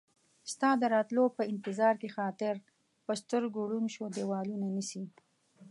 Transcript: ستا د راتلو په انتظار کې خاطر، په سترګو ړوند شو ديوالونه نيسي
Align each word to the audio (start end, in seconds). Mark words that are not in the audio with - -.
ستا 0.51 0.69
د 0.81 0.83
راتلو 0.93 1.23
په 1.37 1.43
انتظار 1.51 1.95
کې 2.01 2.09
خاطر، 2.17 2.55
په 3.05 3.11
سترګو 3.21 3.61
ړوند 3.69 3.87
شو 3.95 4.05
ديوالونه 4.17 4.67
نيسي 4.75 5.03